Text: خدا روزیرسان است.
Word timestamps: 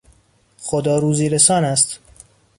خدا 0.57 0.99
روزیرسان 0.99 1.63
است. 1.65 1.99